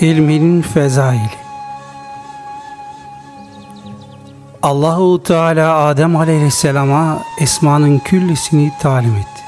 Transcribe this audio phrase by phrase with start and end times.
[0.00, 1.30] İlmin fezaili
[4.62, 9.42] Allahu Teala Adem Aleyhisselam'a esmanın küllisini talim etti.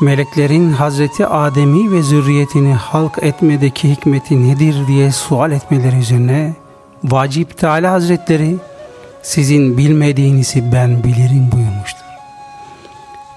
[0.00, 6.54] Meleklerin Hazreti Adem'i ve zürriyetini halk etmedeki hikmeti nedir diye sual etmeleri üzerine
[7.04, 8.56] Vacip Teala Hazretleri
[9.22, 12.04] sizin bilmediğinizi ben bilirim buyurmuştur.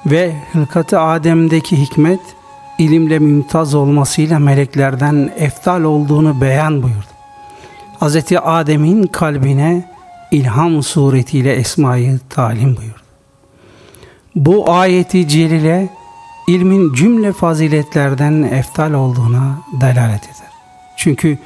[0.06, 2.22] Ve hılkatı Adem'deki hikmet
[2.78, 7.14] ilimle mümtaz olmasıyla meleklerden eftal olduğunu beyan buyurdu.
[8.02, 8.16] Hz.
[8.44, 9.90] Adem'in kalbine
[10.32, 13.04] ilham suretiyle esmayı talim buyurdu.
[14.36, 15.90] Bu ayeti celile
[16.48, 20.52] ilmin cümle faziletlerden eftal olduğuna delalet eder.
[20.98, 21.38] Çünkü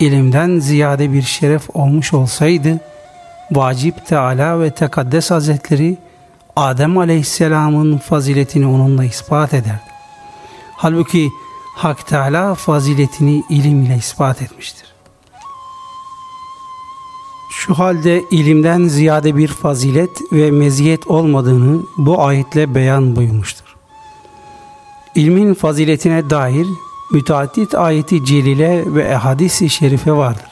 [0.00, 2.80] ilimden ziyade bir şeref olmuş olsaydı,
[3.52, 5.96] Vacip Teala ve Tekaddes Hazretleri
[6.56, 9.91] Adem Aleyhisselam'ın faziletini onunla ispat ederdi.
[10.82, 11.32] Halbuki
[11.74, 14.84] Hak Teala faziletini ilim ile ispat etmiştir.
[17.50, 23.76] Şu halde ilimden ziyade bir fazilet ve meziyet olmadığını bu ayetle beyan buyurmuştur.
[25.14, 26.66] İlmin faziletine dair
[27.12, 30.50] müteaddit ayeti celile ve hadisi şerife vardır.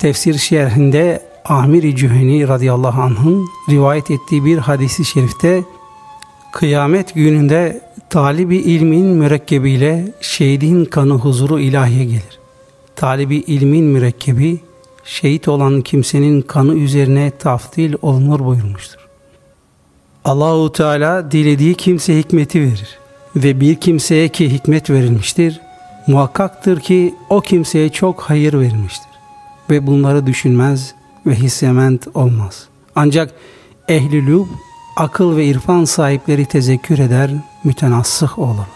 [0.00, 5.64] Tefsir şerhinde Amir-i Cüheni radıyallahu anh'ın rivayet ettiği bir hadisi şerifte
[6.52, 12.38] kıyamet gününde talibi ilmin mürekkebiyle şehidin kanı huzuru ilahiye gelir.
[12.96, 14.60] Talibi ilmin mürekkebi
[15.04, 19.00] şehit olan kimsenin kanı üzerine taftil olunur buyurmuştur.
[20.24, 22.98] Allahu Teala dilediği kimse hikmeti verir
[23.36, 25.60] ve bir kimseye ki hikmet verilmiştir,
[26.06, 29.10] muhakkaktır ki o kimseye çok hayır verilmiştir
[29.70, 30.94] ve bunları düşünmez
[31.26, 32.68] ve hissement olmaz.
[32.96, 33.34] Ancak
[33.88, 34.44] ehli
[34.96, 37.30] akıl ve irfan sahipleri tezekkür eder,
[37.64, 38.66] mütenassıh olurlar.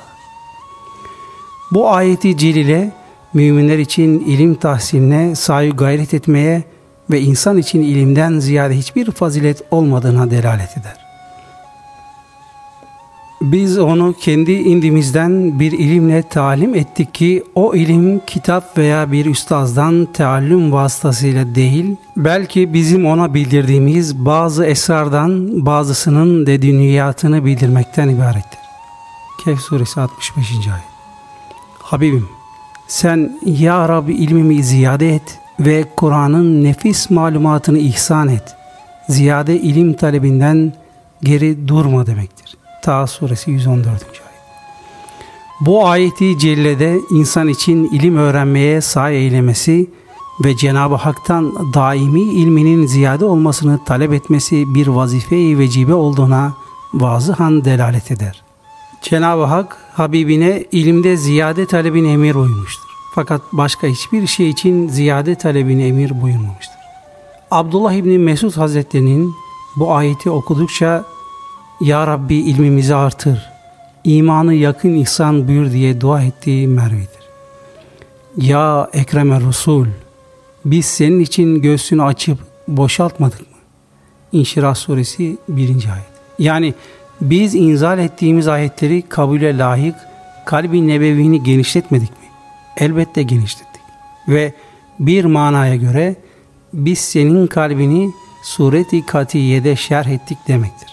[1.73, 2.93] Bu ayeti celile
[3.35, 6.63] müminler için ilim tahsiline sahi gayret etmeye
[7.11, 11.05] ve insan için ilimden ziyade hiçbir fazilet olmadığına delalet eder.
[13.43, 20.09] Biz onu kendi indimizden bir ilimle talim ettik ki o ilim kitap veya bir üstazdan
[20.13, 26.63] teallüm vasıtasıyla değil, belki bizim ona bildirdiğimiz bazı esrardan bazısının de
[27.45, 28.64] bildirmekten ibarettir.
[29.39, 30.51] Kehf suresi 65.
[30.69, 30.85] ayet.
[31.83, 32.29] Habibim
[32.89, 38.57] sen ya Rabbi ilmimi ziyade et ve Kur'an'ın nefis malumatını ihsan et.
[39.09, 40.73] Ziyade ilim talebinden
[41.23, 42.57] geri durma demektir.
[42.83, 43.87] Taha suresi 114.
[43.87, 44.25] ayet.
[45.61, 49.91] Bu ayeti cellede insan için ilim öğrenmeye sahi eylemesi
[50.45, 56.55] ve Cenab-ı Hak'tan daimi ilminin ziyade olmasını talep etmesi bir vazife-i vecibe olduğuna
[56.95, 58.44] vazıhan delalet eder.
[59.05, 62.89] Cenab-ı Hak Habibine ilimde ziyade talebin emir uymuştur.
[63.15, 66.77] Fakat başka hiçbir şey için ziyade talebin emir buyurmamıştır.
[67.51, 69.35] Abdullah İbni Mesud Hazretleri'nin
[69.77, 71.05] bu ayeti okudukça
[71.81, 73.51] Ya Rabbi ilmimizi artır,
[74.05, 77.25] imanı yakın ihsan buyur diye dua ettiği Merve'dir.
[78.37, 79.87] Ya Ekrem Resul,
[80.65, 82.39] biz senin için göğsünü açıp
[82.69, 83.47] boşaltmadık mı?
[84.33, 85.69] İnşirah suresi 1.
[85.69, 86.15] ayet.
[86.39, 86.75] Yani
[87.21, 89.97] biz inzal ettiğimiz ayetleri kabule layık
[90.45, 92.27] kalbi nebevini genişletmedik mi?
[92.77, 93.83] Elbette genişlettik.
[94.29, 94.53] Ve
[94.99, 96.17] bir manaya göre
[96.73, 98.11] biz senin kalbini
[98.43, 100.89] sureti katiyede şerh ettik demektir.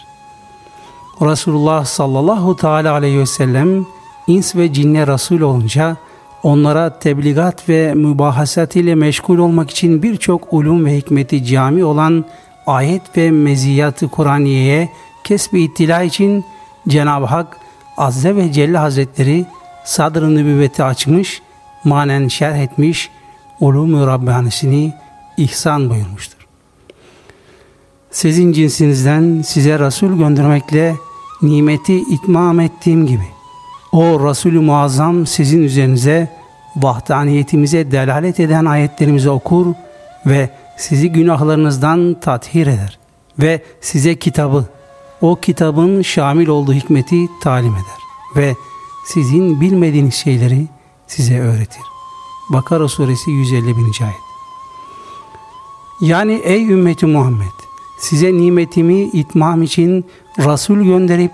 [1.22, 3.86] Resulullah sallallahu teala aleyhi ve sellem
[4.28, 5.98] ins ve cinne Resul olunca
[6.44, 12.26] onlara tebligat ve mübahasat ile meşgul olmak için birçok ulum ve hikmeti cami olan
[12.68, 14.90] ayet ve meziyatı Kur'aniye'ye
[15.24, 16.46] kesbi ittila için
[16.88, 17.58] Cenab-ı Hak
[17.98, 19.46] Azze ve Celle Hazretleri
[19.86, 21.42] sadrı nübüvveti açmış,
[21.84, 23.10] manen şerh etmiş,
[23.60, 24.94] ulum-u Rabbanisini
[25.38, 26.48] ihsan buyurmuştur.
[28.12, 30.96] Sizin cinsinizden size Resul göndermekle
[31.42, 33.28] nimeti itmam ettiğim gibi
[33.92, 36.30] o Resulü Muazzam sizin üzerinize
[36.76, 39.74] vahdaniyetimize delalet eden ayetlerimizi okur
[40.26, 43.00] ve sizi günahlarınızdan tathir eder
[43.40, 44.66] ve size kitabı
[45.22, 48.02] o kitabın şamil olduğu hikmeti talim eder
[48.36, 48.56] ve
[49.06, 50.68] sizin bilmediğiniz şeyleri
[51.08, 51.82] size öğretir.
[52.50, 53.76] Bakara suresi 151.
[54.02, 54.16] ayet.
[56.02, 57.62] Yani ey ümmeti Muhammed
[58.00, 60.06] size nimetimi itmam için
[60.40, 61.32] Resul gönderip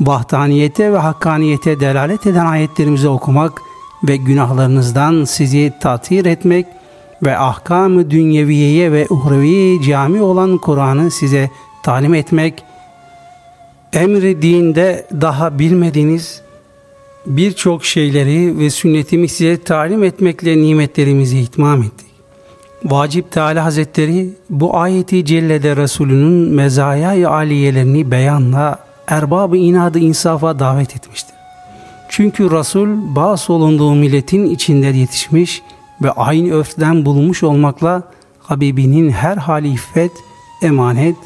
[0.00, 3.62] vahdaniyete ve hakkaniyete delalet eden ayetlerimizi okumak
[4.04, 6.66] ve günahlarınızdan sizi tatir etmek
[7.22, 11.50] ve ahkam-ı dünyeviyeye ve uhrevi cami olan Kur'an'ı size
[11.82, 12.64] talim etmek
[13.92, 16.42] emri dinde daha bilmediğiniz
[17.26, 22.06] birçok şeyleri ve sünnetimi size talim etmekle nimetlerimizi itmam ettik.
[22.84, 31.34] Vacip Teala Hazretleri bu ayeti cellede Resulünün mezayay aliyelerini beyanla erbab-ı inadı insafa davet etmiştir.
[32.08, 35.62] Çünkü Resul bağ olunduğu milletin içinde yetişmiş
[36.02, 38.02] ve aynı örften bulunmuş olmakla
[38.42, 40.12] Habibinin her hali iffet,
[40.62, 41.16] emanet,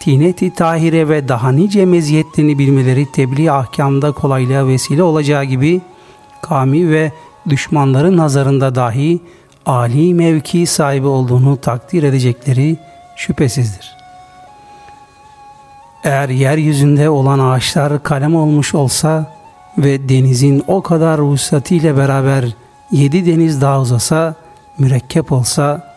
[0.00, 5.80] tineti tahire ve daha nice meziyetlerini bilmeleri tebliğ ahkamda kolaylığa vesile olacağı gibi
[6.42, 7.12] kami ve
[7.48, 9.20] düşmanların nazarında dahi
[9.66, 12.76] âli mevki sahibi olduğunu takdir edecekleri
[13.16, 13.96] şüphesizdir.
[16.04, 19.36] Eğer yeryüzünde olan ağaçlar kalem olmuş olsa
[19.78, 22.44] ve denizin o kadar ruhsatiyle beraber
[22.92, 24.34] yedi deniz daha uzasa,
[24.78, 25.89] mürekkep olsa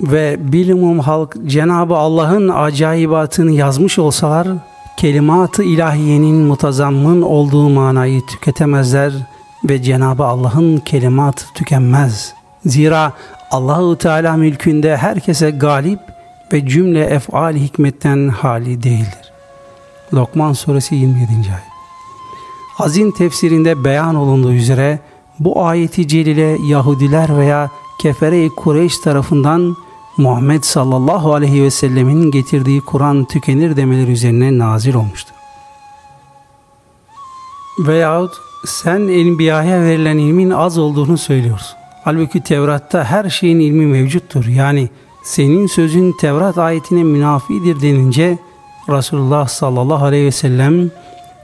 [0.00, 4.48] ve bilimum halk Cenabı Allah'ın acayibatını yazmış olsalar,
[4.96, 9.12] kelimat-ı ilahiyenin mutazammın olduğu manayı tüketemezler
[9.64, 12.34] ve Cenabı Allah'ın kelimat tükenmez.
[12.66, 13.12] Zira
[13.50, 16.00] Allahu Teala mülkünde herkese galip
[16.52, 19.32] ve cümle efal hikmetten hali değildir.
[20.14, 21.30] Lokman suresi 27.
[21.30, 21.68] ayet.
[22.74, 24.98] Hazin tefsirinde beyan olunduğu üzere
[25.38, 29.76] bu ayeti celile Yahudiler veya Kefere-i Kureyş tarafından
[30.18, 35.34] Muhammed sallallahu aleyhi ve sellemin getirdiği Kur'an tükenir demeler üzerine nazil olmuştur.
[37.78, 38.32] Veyahut
[38.66, 41.76] sen Enbiya'ya verilen ilmin az olduğunu söylüyorsun.
[42.04, 44.46] Halbuki Tevrat'ta her şeyin ilmi mevcuttur.
[44.46, 44.88] Yani
[45.24, 48.38] senin sözün Tevrat ayetine münafidir denince
[48.88, 50.90] Resulullah sallallahu aleyhi ve sellem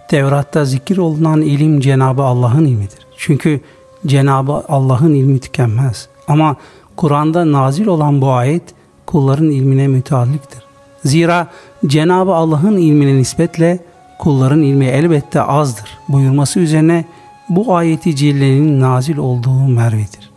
[0.08, 3.06] Tevrat'ta zikir olunan ilim Cenabı Allah'ın ilmidir.
[3.16, 3.60] Çünkü
[4.06, 6.08] Cenabı Allah'ın ilmi tükenmez.
[6.28, 6.56] Ama
[6.96, 8.62] Kur'an'da nazil olan bu ayet
[9.06, 10.62] kulların ilmine müteallıktır.
[11.04, 11.46] Zira
[11.86, 13.78] Cenabı Allah'ın ilmine nispetle
[14.18, 17.04] kulların ilmi elbette azdır buyurması üzerine
[17.48, 20.30] bu ayeti cillenin nazil olduğu mervedir.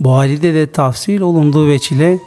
[0.00, 2.18] Bu halde de tafsil olunduğu veçile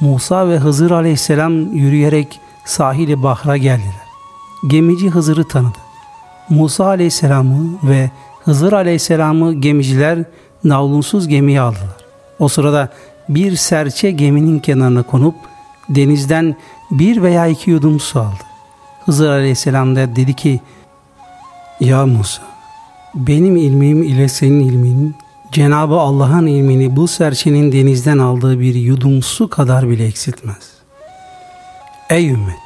[0.00, 4.04] Musa ve Hızır aleyhisselam yürüyerek sahili Bahr'a geldiler.
[4.66, 5.78] Gemici Hızır'ı tanıdı.
[6.48, 8.10] Musa aleyhisselamı ve
[8.44, 10.24] Hızır aleyhisselamı gemiciler
[10.64, 12.03] navlunsuz gemiye aldılar.
[12.38, 12.88] O sırada
[13.28, 15.34] bir serçe geminin kenarına konup
[15.88, 16.56] denizden
[16.90, 18.44] bir veya iki yudum su aldı.
[19.04, 20.60] Hızır aleyhisselam da dedi ki
[21.80, 22.42] Ya Musa
[23.14, 25.14] benim ilmim ile senin ilmin
[25.54, 30.72] Cenabı Allah'ın ilmini bu serçenin denizden aldığı bir yudum su kadar bile eksiltmez.
[32.10, 32.56] Ey ümmet!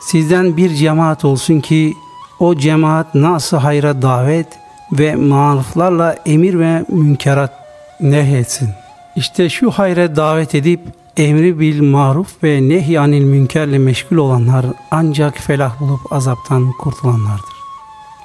[0.00, 1.94] Sizden bir cemaat olsun ki
[2.40, 4.46] o cemaat nasıl hayra davet
[4.92, 7.52] ve maruflarla emir ve münkerat
[8.00, 8.68] nehyetsin.
[9.16, 10.80] İşte şu hayre davet edip
[11.16, 17.54] emri bil maruf ve nehyanil münkerle meşgul olanlar ancak felah bulup azaptan kurtulanlardır.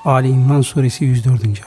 [0.06, 1.44] Ali İmran suresi 104.
[1.44, 1.58] ayet.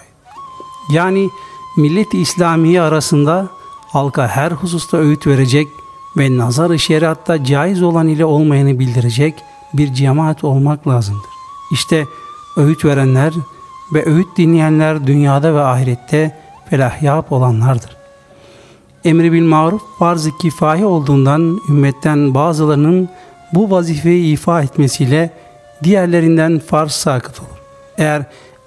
[0.93, 1.29] Yani
[1.77, 3.49] millet-i İslamiye arasında
[3.89, 5.69] halka her hususta öğüt verecek
[6.17, 9.35] ve nazar-ı şeriatta caiz olan ile olmayanı bildirecek
[9.75, 11.31] bir cemaat olmak lazımdır.
[11.73, 12.07] İşte
[12.57, 13.35] öğüt verenler
[13.95, 16.41] ve öğüt dinleyenler dünyada ve ahirette
[16.71, 18.00] felahyap olanlardır.
[19.05, 23.09] Emri bil maruf farz-ı kifaye olduğundan ümmetten bazılarının
[23.55, 25.31] bu vazifeyi ifa etmesiyle
[25.85, 27.49] diğerlerinden farz sakıt olur.
[27.99, 28.23] Eğer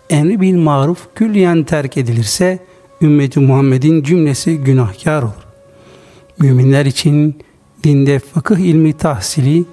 [0.09, 2.59] emri bil maruf külliyen terk edilirse
[3.01, 5.33] ümmeti Muhammed'in cümlesi günahkar olur.
[6.39, 7.35] Müminler için
[7.83, 9.65] dinde fıkıh ilmi tahsili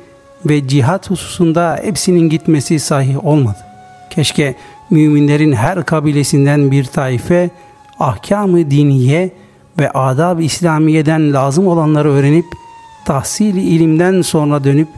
[0.47, 3.59] ve cihat hususunda hepsinin gitmesi sahih olmadı.
[4.11, 4.55] Keşke
[4.90, 7.50] müminlerin her kabilesinden bir taife
[7.99, 9.31] ahkamı diniye
[9.81, 12.47] ve adab-ı İslamiye'den lazım olanları öğrenip
[13.05, 14.89] tahsili ilimden sonra dönüp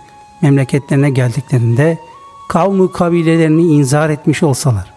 [0.42, 1.98] memleketlerine geldiklerinde
[2.48, 4.92] kavmu kabilelerini inzar etmiş olsalar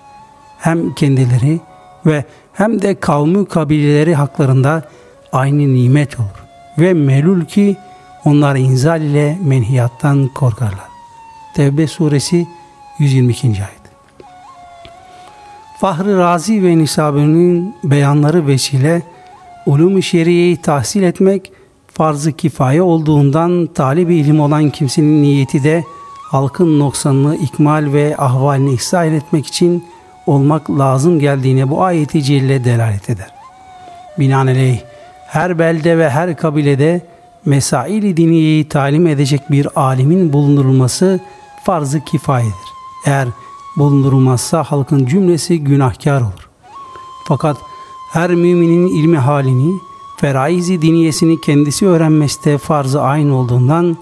[0.57, 1.59] hem kendileri
[2.05, 2.23] ve
[2.53, 4.89] hem de kavmi kabileleri haklarında
[5.31, 6.45] aynı nimet olur.
[6.77, 7.75] Ve melul ki
[8.25, 10.89] onlar inzal ile menhiyattan korkarlar.
[11.53, 12.47] Tevbe suresi
[12.99, 13.47] 122.
[13.47, 13.85] ayet.
[15.79, 19.01] Fahri Razi ve Nisabi'nin beyanları vesile
[19.65, 21.51] ulum-u şeriyeyi tahsil etmek
[21.93, 25.83] farz-ı kifaye olduğundan talib ilim olan kimsenin niyeti de
[26.31, 29.83] halkın noksanını ikmal ve ahvalini ihsal etmek için
[30.27, 33.33] olmak lazım geldiğine bu ayeti celle delalet eder.
[34.19, 34.79] Binaenaleyh
[35.27, 37.01] her belde ve her kabilede
[37.45, 41.19] mesail-i diniyeyi talim edecek bir alimin bulundurulması
[41.63, 42.53] farz-ı kifayedir.
[43.05, 43.27] Eğer
[43.77, 46.49] bulundurulmazsa halkın cümlesi günahkar olur.
[47.27, 47.57] Fakat
[48.15, 49.79] her müminin ilmi halini,
[50.17, 53.97] feraizi diniyesini kendisi öğrenmesi de farz-ı aynı olduğundan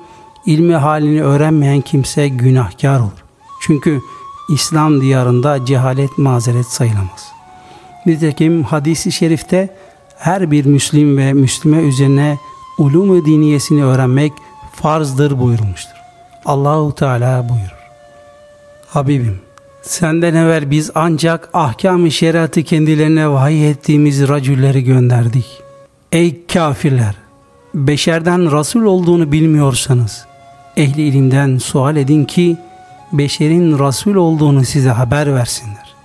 [0.45, 3.23] ilmi halini öğrenmeyen kimse günahkar olur.
[3.61, 4.01] Çünkü
[4.49, 7.31] İslam diyarında cehalet mazeret sayılamaz.
[8.05, 9.75] Nitekim hadisi şerifte
[10.17, 12.39] her bir Müslim ve Müslüme üzerine
[12.77, 14.33] ulum-u diniyesini öğrenmek
[14.73, 15.97] farzdır buyurmuştur.
[16.45, 17.83] Allahu Teala buyurur.
[18.87, 19.52] Habibim
[19.83, 25.45] senden evvel biz ancak ahkam-ı şeriatı kendilerine vahiy ettiğimiz racülleri gönderdik.
[26.11, 27.15] Ey kafirler!
[27.73, 30.25] Beşerden Resul olduğunu bilmiyorsanız
[30.77, 32.57] ehli ilimden sual edin ki
[33.11, 35.95] beşerin Resul olduğunu size haber versinler.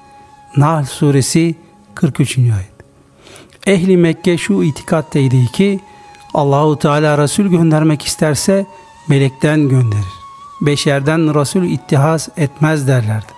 [0.56, 1.54] Nahl suresi
[1.94, 2.38] 43.
[2.38, 2.78] ayet.
[3.66, 5.80] Ehli Mekke şu itikatteydi ki
[6.34, 8.66] Allahu Teala Resul göndermek isterse
[9.08, 10.18] melekten gönderir.
[10.60, 13.37] Beşerden Resul ittihas etmez derlerdi.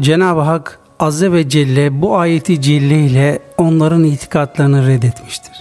[0.00, 5.52] Cenab-ı Hak Azze ve Celle bu ayeti celle ile onların itikatlarını reddetmiştir.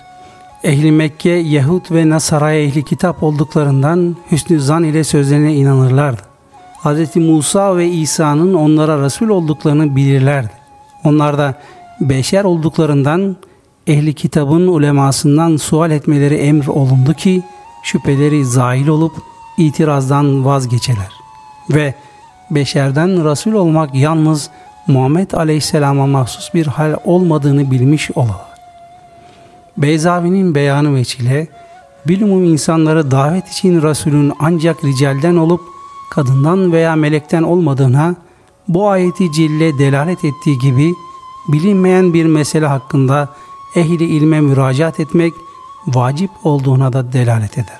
[0.63, 6.21] Ehli Mekke, Yahud ve Nasara'ya ehli kitap olduklarından hüsnü zan ile sözlerine inanırlardı.
[6.83, 7.15] Hz.
[7.15, 10.51] Musa ve İsa'nın onlara Resul olduklarını bilirlerdi.
[11.03, 11.55] Onlar da
[12.01, 13.35] beşer olduklarından
[13.87, 17.43] ehli kitabın ulemasından sual etmeleri emr olundu ki
[17.83, 19.13] şüpheleri zahil olup
[19.57, 21.11] itirazdan vazgeçeler.
[21.69, 21.95] Ve
[22.51, 24.49] beşerden Resul olmak yalnız
[24.87, 28.51] Muhammed Aleyhisselam'a mahsus bir hal olmadığını bilmiş olalar.
[29.77, 31.47] Beyzavi'nin beyanı veçile
[32.07, 35.61] bilumum insanları davet için Resulün ancak ricalden olup
[36.11, 38.15] kadından veya melekten olmadığına
[38.67, 40.93] bu ayeti cille delalet ettiği gibi
[41.47, 43.29] bilinmeyen bir mesele hakkında
[43.75, 45.33] ehli ilme müracaat etmek
[45.87, 47.79] vacip olduğuna da delalet eder.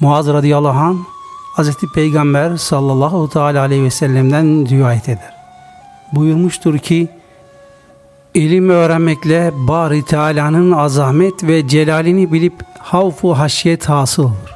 [0.00, 0.96] Muaz radıyallahu anh
[1.56, 1.70] Hz.
[1.94, 5.34] Peygamber sallallahu teala aleyhi ve sellem'den rivayet eder.
[6.12, 7.08] Buyurmuştur ki
[8.34, 14.54] İlim öğrenmekle Bari Teala'nın azamet ve celalini bilip havfu haşyet hasıl olur.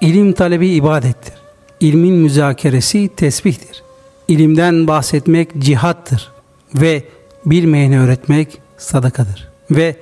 [0.00, 1.34] İlim talebi ibadettir.
[1.80, 3.82] İlmin müzakeresi tesbihtir.
[4.28, 6.32] İlimden bahsetmek cihattır
[6.74, 7.04] ve
[7.46, 9.48] bilmeyeni öğretmek sadakadır.
[9.70, 9.96] Ve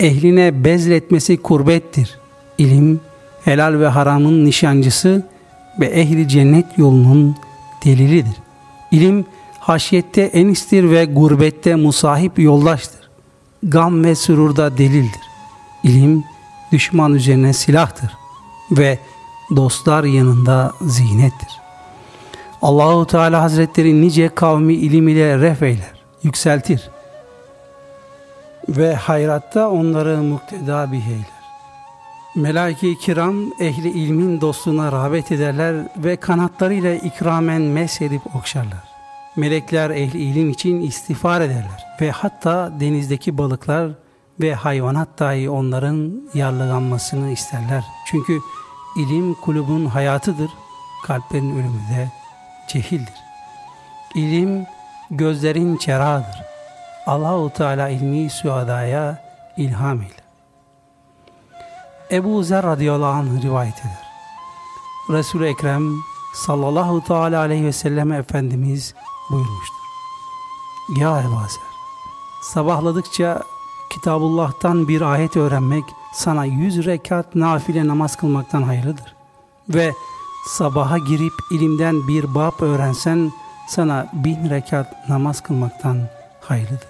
[0.00, 2.18] ehline bezletmesi kurbettir.
[2.58, 3.00] İlim
[3.44, 5.22] helal ve haramın nişancısı
[5.80, 7.36] ve ehli cennet yolunun
[7.84, 8.36] delilidir.
[8.90, 9.24] İlim
[9.58, 13.10] haşyette enistir ve gurbette musahip yoldaştır.
[13.62, 15.20] Gam ve sürurda delildir.
[15.82, 16.24] İlim
[16.72, 18.10] düşman üzerine silahtır
[18.70, 18.98] ve
[19.56, 21.60] dostlar yanında ziynettir.
[22.62, 26.90] Allahu Teala Hazretleri nice kavmi ilim ile refeyler, yükseltir
[28.68, 31.39] ve hayratta onları mukteda biheyler.
[32.34, 38.90] Melaike-i kiram ehli ilmin dostluğuna rağbet ederler ve kanatlarıyla ikramen mesedip okşarlar.
[39.36, 43.90] Melekler ehli ilim için istiğfar ederler ve hatta denizdeki balıklar
[44.40, 47.84] ve hayvanat dahi onların yarlıganmasını isterler.
[48.06, 48.38] Çünkü
[48.96, 50.50] ilim kulübün hayatıdır,
[51.06, 52.08] kalplerin ölümü de
[52.68, 53.20] cehildir.
[54.14, 54.66] İlim
[55.10, 56.42] gözlerin çerağıdır.
[57.06, 59.22] Allahu Teala ilmi suadaya
[59.56, 60.19] ilham ile.
[62.12, 64.10] Ebu Zer radıyallahu anh rivayet eder.
[65.10, 66.02] Resul-i Ekrem
[66.34, 68.94] sallallahu teala aleyhi ve sellem Efendimiz
[69.30, 69.80] buyurmuştur.
[70.96, 71.62] Ya Ebu Zer,
[72.42, 73.42] sabahladıkça
[73.90, 79.14] Kitabullah'tan bir ayet öğrenmek sana yüz rekat nafile namaz kılmaktan hayırlıdır.
[79.68, 79.92] Ve
[80.46, 83.32] sabaha girip ilimden bir bab öğrensen
[83.68, 86.08] sana bin rekat namaz kılmaktan
[86.40, 86.89] hayırlıdır.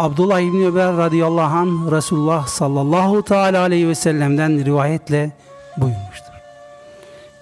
[0.00, 5.32] Abdullah İbni Ömer radıyallahu anh Resulullah sallallahu teala aleyhi ve sellem'den rivayetle
[5.76, 6.32] buyurmuştur.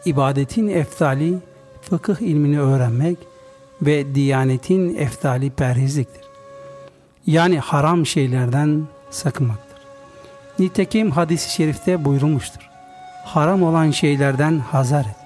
[0.04, 1.38] İbadetin eftali
[1.82, 3.18] fıkıh ilmini öğrenmek
[3.82, 6.22] ve diyanetin eftali perhizliktir.
[7.26, 9.78] Yani haram şeylerden sakınmaktır.
[10.58, 12.70] Nitekim hadis-i şerifte buyurulmuştur.
[13.24, 15.16] Haram olan şeylerden hazar et.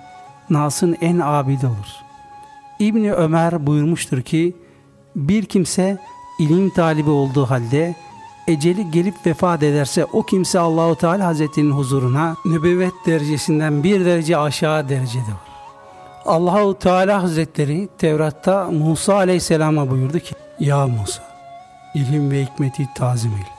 [0.50, 1.92] Nasın en abidi olur.
[2.78, 4.56] İbni Ömer buyurmuştur ki
[5.16, 5.98] bir kimse
[6.42, 7.94] ilim talibi olduğu halde
[8.46, 14.88] eceli gelip vefat ederse o kimse Allahu Teala Hazretinin huzuruna nübüvvet derecesinden bir derece aşağı
[14.88, 15.52] derecede var.
[16.26, 21.22] Allahu Teala Hazretleri Tevrat'ta Musa Aleyhisselam'a buyurdu ki Ya Musa
[21.94, 23.52] ilim ve hikmeti tazim eyle.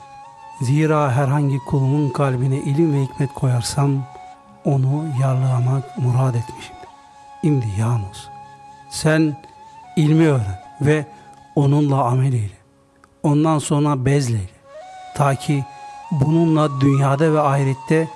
[0.62, 3.92] Zira herhangi kulumun kalbine ilim ve hikmet koyarsam
[4.66, 6.90] onu yarlamak murad etmişimdir.
[7.42, 8.30] Şimdi ya Musa
[8.90, 9.36] sen
[9.96, 11.06] ilmi öğren ve
[11.56, 12.62] onunla amel eyle.
[13.24, 14.50] Ondan sonra bezleyle.
[15.15, 15.65] Ta ki
[16.12, 18.10] bununla dünyada ve ahirette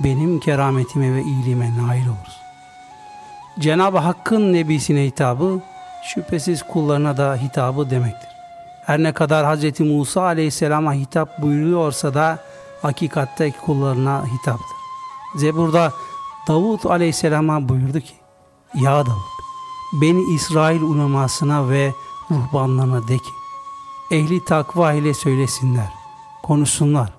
[0.00, 2.40] benim kerametime ve iyiliğime nail oluruz.
[3.58, 5.60] Cenab-ı Hakk'ın nebisine hitabı
[6.04, 8.28] şüphesiz kullarına da hitabı demektir.
[8.86, 9.80] Her ne kadar Hz.
[9.80, 12.38] Musa aleyhisselama hitap buyuruyorsa da
[12.82, 14.76] hakikatte kullarına hitaptır.
[15.36, 15.92] Zebur'da
[16.48, 18.14] Davut aleyhisselama buyurdu ki
[18.74, 19.40] Ya Davut
[19.92, 21.92] beni İsrail ulemasına ve
[22.30, 23.30] ruhbanlarına de ki
[24.10, 25.88] ehli takva ile söylesinler,
[26.42, 27.12] konuşsunlar.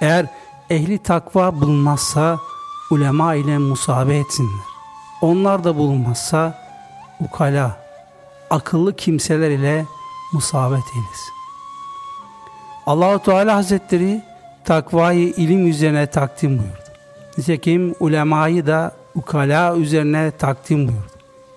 [0.00, 0.26] Eğer
[0.70, 2.38] ehli takva bulunmazsa
[2.90, 4.64] ulema ile musabe etsinler.
[5.22, 6.58] Onlar da bulunmazsa
[7.20, 7.76] ukala,
[8.50, 9.86] akıllı kimseler ile
[10.32, 11.32] musabet eylesin.
[12.86, 14.22] Allahu Teala Hazretleri
[14.64, 16.82] takvayı ilim üzerine takdim buyurdu.
[17.38, 21.12] Nitekim ulemayı da ukala üzerine takdim buyurdu.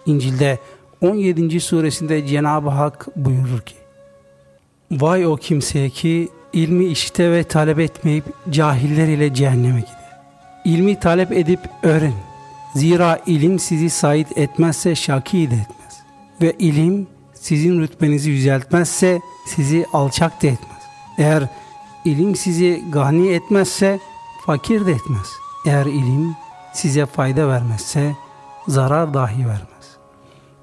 [0.05, 0.59] İncil'de
[1.01, 1.59] 17.
[1.59, 3.84] suresinde Cenab-ı Hak buyurur ki
[4.91, 10.19] Vay o kimseye ki ilmi işite ve talep etmeyip cahiller ile cehenneme gider.
[10.65, 12.13] İlmi talep edip öğren.
[12.75, 16.01] Zira ilim sizi sait etmezse şaki de etmez.
[16.41, 20.81] Ve ilim sizin rütbenizi yüceltmezse sizi alçak da etmez.
[21.17, 21.43] Eğer
[22.05, 23.99] ilim sizi gani etmezse
[24.45, 25.27] fakir de etmez.
[25.65, 26.35] Eğer ilim
[26.73, 28.15] size fayda vermezse
[28.67, 29.97] zarar dahi vermez.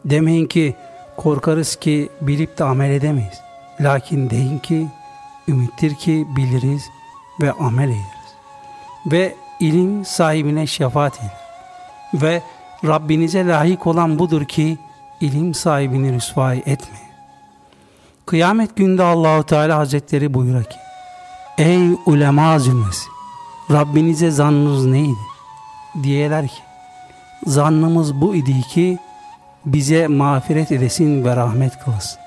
[0.05, 0.75] Demeyin ki
[1.17, 3.52] korkarız ki bilip de amel edemeyiz.
[3.83, 4.89] Lakin deyin ki
[5.49, 6.91] ümittir ki biliriz
[7.41, 8.33] ve amel ederiz.
[9.07, 11.43] Ve ilim sahibine şefaat eder.
[12.15, 12.43] Ve
[12.85, 14.79] Rabbinize layık olan budur ki
[15.21, 16.99] ilim sahibini rüsvay etme.
[18.27, 20.77] Kıyamet günde Allahu Teala Hazretleri buyurar ki
[21.59, 23.09] Ey ulema zümresi
[23.71, 25.19] Rabbinize zannınız neydi?
[26.03, 26.63] Diyeler ki
[27.47, 28.99] zannımız bu idi ki
[29.67, 32.22] bize mağfiret edesin ve rahmet kılasın.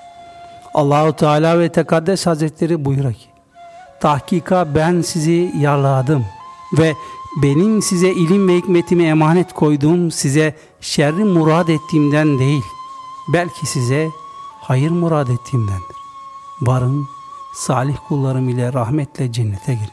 [0.75, 3.25] Allahu Teala ve Tekaddes Hazretleri buyuruyor ki
[3.99, 6.25] Tahkika ben sizi yarladım
[6.77, 6.93] ve
[7.43, 12.63] benim size ilim ve hikmetimi emanet koyduğum size şerri murad ettiğimden değil
[13.33, 14.09] belki size
[14.61, 15.95] hayır murad ettiğimdendir.
[16.61, 17.07] Varın
[17.53, 19.89] salih kullarım ile rahmetle cennete girin.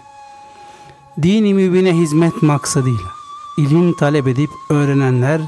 [1.22, 3.10] Dini mübine hizmet maksadıyla
[3.58, 5.40] ilim talep edip öğrenenler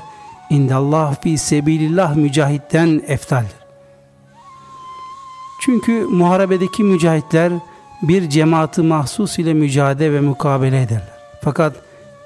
[0.51, 3.64] indallah fi sebilillah mücahitten eftaldir.
[5.65, 7.53] Çünkü muharebedeki mücahitler
[8.03, 11.19] bir cemaati mahsus ile mücadele ve mukabele ederler.
[11.41, 11.77] Fakat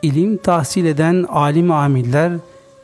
[0.02, 2.32] ilim tahsil eden alim amiller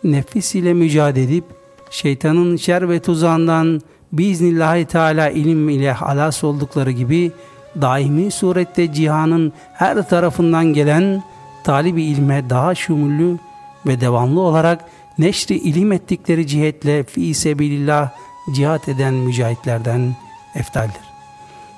[0.04, 1.44] nefis ile mücadele edip
[1.90, 3.80] şeytanın şer ve tuzağından
[4.12, 7.32] biiznillahü teala ilim ile halas oldukları gibi
[7.80, 11.22] daimi surette cihanın her tarafından gelen
[11.64, 13.38] talibi ilme daha şumullü
[13.86, 14.84] ve devamlı olarak
[15.18, 18.10] neşri ilim ettikleri cihetle fi sebilillah
[18.54, 20.23] cihat eden mücahitlerden
[20.54, 21.14] eftaldir.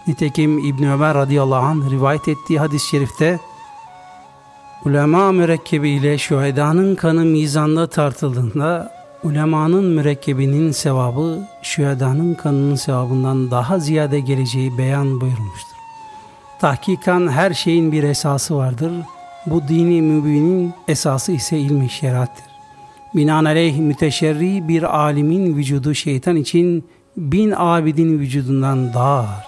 [0.06, 3.40] Nitekim İbn Ömer radıyallahu anh rivayet ettiği hadis-i şerifte
[4.84, 14.20] ulema mürekkebi ile şühedanın kanı mizanda tartıldığında ulemanın mürekkebinin sevabı şühedanın kanının sevabından daha ziyade
[14.20, 15.76] geleceği beyan buyurmuştur.
[16.60, 18.92] Tahkikan her şeyin bir esası vardır.
[19.46, 22.44] Bu dini mübinin esası ise ilmi şeriattir.
[23.14, 26.84] Binaenaleyh müteşerri bir alimin vücudu şeytan için
[27.16, 29.46] bin abidin vücudundan daha ağır.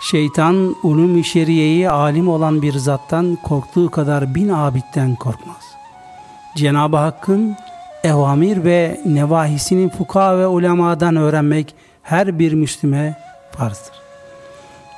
[0.00, 5.62] Şeytan ulum-i şeriyeyi alim olan bir zattan korktuğu kadar bin abitten korkmaz.
[6.56, 7.56] Cenab-ı Hakk'ın
[8.04, 13.18] evamir ve nevahisini fuka ve ulemadan öğrenmek her bir Müslüme
[13.56, 13.98] farzdır.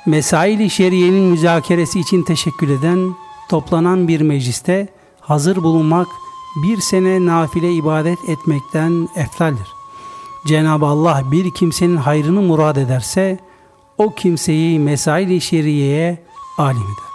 [0.05, 3.15] Mesail-i şeriyenin müzakeresi için teşekkür eden,
[3.49, 4.87] toplanan bir mecliste
[5.19, 6.07] hazır bulunmak
[6.63, 9.80] bir sene nafile ibadet etmekten eftaldir.
[10.47, 13.39] Cenab-ı Allah bir kimsenin hayrını murad ederse
[13.97, 16.23] o kimseyi mesail-i şeriyeye
[16.57, 17.11] alim eder.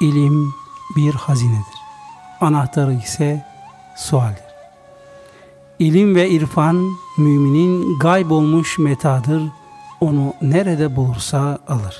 [0.00, 0.54] İlim
[0.96, 1.80] bir hazinedir.
[2.40, 3.46] Anahtarı ise
[3.96, 4.50] sualdir.
[5.78, 9.42] İlim ve irfan müminin gayb olmuş metadır.
[10.00, 11.96] Onu nerede bulursa alır.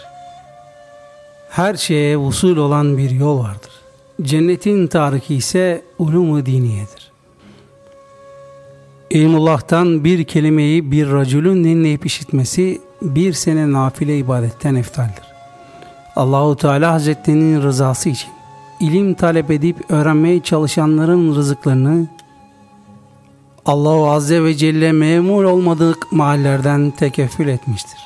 [1.51, 3.71] Her şeye usul olan bir yol vardır.
[4.23, 7.10] Cennetin tariki ise ulum-u diniyedir.
[9.11, 15.25] İlmullah'tan bir kelimeyi bir racülün dinleyip işitmesi bir sene nafile ibadetten eftaldir.
[16.17, 18.31] Allahu Teala Hazretlerinin rızası için
[18.81, 22.09] ilim talep edip öğrenmeye çalışanların rızıklarını
[23.67, 27.99] Allahu Azze ve Celle memur olmadık mahallerden tekeffül etmiştir.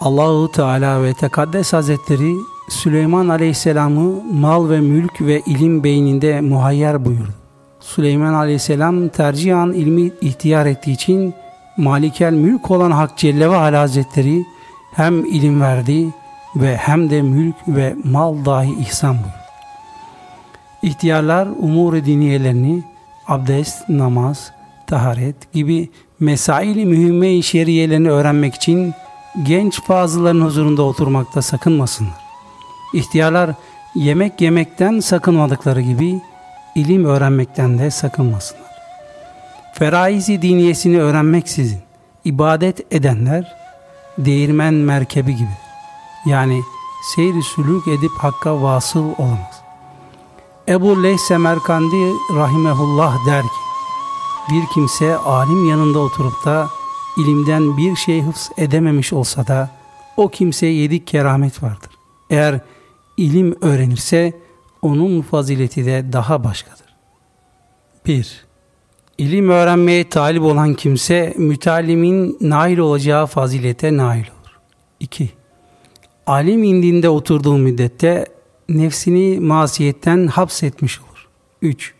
[0.00, 2.34] Allahu Teala ve Tekaddes Hazretleri
[2.68, 7.43] Süleyman Aleyhisselam'ı mal ve mülk ve ilim beyninde muhayyer buyurdu.
[7.84, 11.34] Süleyman Aleyhisselam tercihan ilmi ihtiyar ettiği için
[11.76, 14.44] Malikel mülk olan Hak Celle ve Ala Hazretleri
[14.94, 16.06] hem ilim verdi
[16.56, 19.28] ve hem de mülk ve mal dahi ihsan buyurdu.
[20.82, 22.82] İhtiyarlar umur-u diniyelerini
[23.28, 24.50] abdest, namaz,
[24.86, 28.94] taharet gibi mesaili mühimme-i şeriyelerini öğrenmek için
[29.42, 32.24] genç fazlaların huzurunda oturmakta sakınmasınlar.
[32.94, 33.50] İhtiyarlar
[33.94, 36.20] yemek yemekten sakınmadıkları gibi
[36.74, 38.64] ilim öğrenmekten de sakınmasınlar.
[39.74, 41.80] Feraizi diniyesini öğrenmeksizin
[42.24, 43.56] ibadet edenler
[44.18, 45.56] değirmen merkebi gibi.
[46.26, 46.62] Yani
[47.14, 49.64] seyri sülük edip hakka vasıl olamaz.
[50.68, 53.48] Ebu Leyh Semerkandi rahimehullah der ki,
[54.52, 56.68] bir kimse alim yanında oturup da
[57.16, 59.70] ilimden bir şey hıfz edememiş olsa da
[60.16, 61.90] o kimseye yedik keramet vardır.
[62.30, 62.60] Eğer
[63.16, 64.43] ilim öğrenirse
[64.84, 66.86] onun fazileti de daha başkadır.
[68.06, 68.44] 1.
[69.18, 74.58] İlim öğrenmeye talip olan kimse mütalimin nail olacağı fazilete nail olur.
[75.00, 75.30] 2.
[76.26, 78.26] Alim indinde oturduğu müddette
[78.68, 81.28] nefsini masiyetten hapsetmiş olur.
[81.62, 81.94] 3.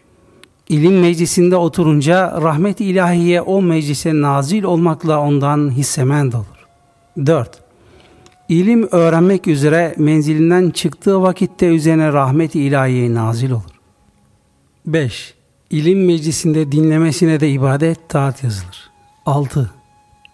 [0.68, 6.66] İlim meclisinde oturunca rahmet ilahiye o meclise nazil olmakla ondan hissemend olur.
[7.26, 7.63] 4.
[8.48, 13.62] İlim öğrenmek üzere menzilinden çıktığı vakitte üzerine rahmet ilahiye nazil olur.
[14.86, 15.34] 5.
[15.70, 18.90] İlim meclisinde dinlemesine de ibadet taat yazılır.
[19.26, 19.70] 6.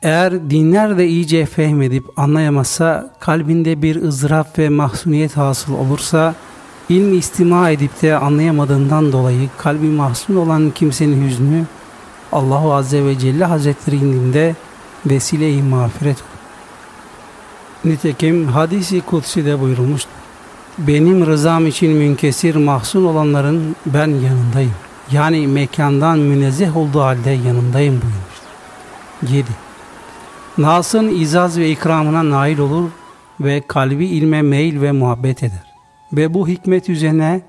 [0.02, 6.34] Eğer dinler de iyice fehmedip anlayamazsa, kalbinde bir ızdırap ve mahzuniyet hasıl olursa,
[6.88, 11.64] ilmi istima edip de anlayamadığından dolayı kalbi mahzun olan kimsenin hüznü,
[12.32, 14.54] Allahu Azze ve Celle Hazretleri indinde
[15.06, 16.29] vesile-i mağfiret olur.
[17.84, 20.10] Nitekim hadisi kutsi de buyurulmuştur.
[20.78, 24.74] Benim rızam için münkesir mahzun olanların ben yanındayım.
[25.12, 29.36] Yani mekandan münezzeh olduğu halde yanındayım buyurmuştur.
[29.36, 29.48] 7.
[30.58, 32.90] Nas'ın izaz ve ikramına nail olur
[33.40, 35.74] ve kalbi ilme meyil ve muhabbet eder.
[36.12, 37.40] Ve bu hikmet üzerine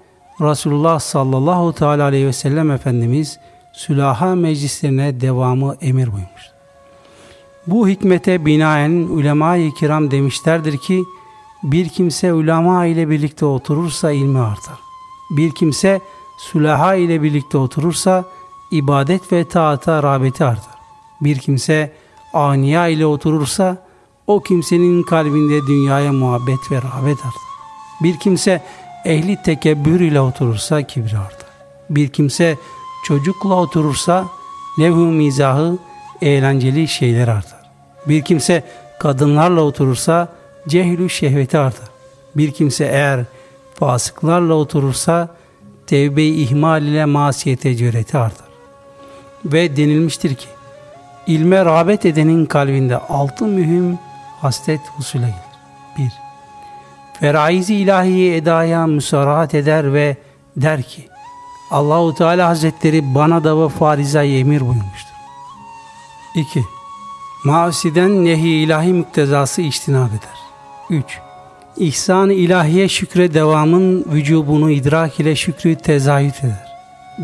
[0.42, 3.40] Resulullah sallallahu teala aleyhi ve sellem Efendimiz
[3.74, 6.61] sülaha meclislerine devamı emir buyurmuştur.
[7.68, 11.04] Bu hikmete binaen ulema-i kiram demişlerdir ki
[11.64, 14.80] bir kimse ulema ile birlikte oturursa ilmi artar.
[15.32, 16.02] Bir kimse
[16.38, 18.26] sülaha ile birlikte oturursa
[18.72, 20.76] ibadet ve taata rağbeti artar.
[21.22, 21.94] Bir kimse
[22.34, 23.88] aniya ile oturursa
[24.28, 27.52] o kimsenin kalbinde dünyaya muhabbet ve rağbet artar.
[28.04, 28.64] Bir kimse
[29.06, 31.50] ehli tekebbür ile oturursa kibri artar.
[31.90, 32.58] Bir kimse
[33.06, 34.26] çocukla oturursa
[34.80, 35.78] levh mizahı
[36.22, 37.60] eğlenceli şeyler artar.
[38.08, 38.64] Bir kimse
[39.00, 40.28] kadınlarla oturursa
[40.68, 41.90] cehlü şehveti artar.
[42.36, 43.20] Bir kimse eğer
[43.74, 45.30] fasıklarla oturursa
[45.88, 48.48] tevbe-i ihmal ile masiyete cüreti artar.
[49.46, 50.48] Ve denilmiştir ki
[51.28, 54.00] ilme rağbet edenin kalbinde altı mühim
[54.42, 55.26] haslet husule
[55.98, 56.10] gelir.
[56.10, 56.14] 1.
[57.20, 60.18] Feraizi ilahiye edaya müsaraat eder ve
[60.58, 61.08] der ki
[61.72, 65.11] Allahu Teala Hazretleri bana da ve farizayı emir buyurmuştur.
[66.36, 66.66] 2.
[67.44, 70.40] Masiden nehi ilahi müktezası iştinab eder.
[70.90, 71.20] 3.
[71.78, 76.68] İhsan-ı ilahiye şükre devamın vücubunu idrak ile şükrü tezahüt eder.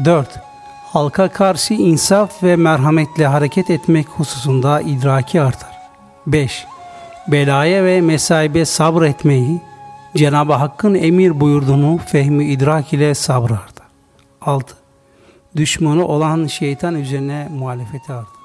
[0.06, 0.40] 4.
[0.86, 5.78] Halka karşı insaf ve merhametle hareket etmek hususunda idraki artar.
[6.28, 6.66] 5.
[7.28, 9.62] Belaya ve mesaibe sabretmeyi,
[10.16, 13.88] Cenab-ı Hakk'ın emir buyurduğunu fehmi idrak ile sabrı artar.
[14.42, 14.76] 6.
[15.56, 18.37] Düşmanı olan şeytan üzerine muhalefeti artar.